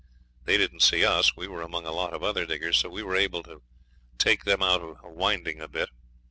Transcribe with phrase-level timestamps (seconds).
[0.45, 3.15] They didn't see us; we were among a lot of other diggers, so we were
[3.15, 3.61] able to
[4.17, 5.89] take them out of winding a bit.